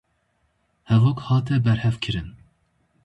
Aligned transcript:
Hevok 0.83 1.19
hate 1.21 1.59
berhevkirin 1.65 2.35